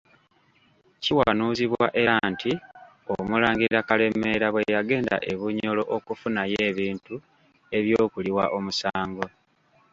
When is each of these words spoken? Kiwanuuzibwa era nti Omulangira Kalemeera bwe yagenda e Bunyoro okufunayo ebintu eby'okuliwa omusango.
Kiwanuuzibwa 1.03 1.85
era 2.01 2.15
nti 2.31 2.51
Omulangira 3.15 3.79
Kalemeera 3.87 4.47
bwe 4.51 4.63
yagenda 4.73 5.15
e 5.31 5.33
Bunyoro 5.39 5.83
okufunayo 5.95 6.57
ebintu 6.69 7.15
eby'okuliwa 7.77 8.43
omusango. 8.57 9.25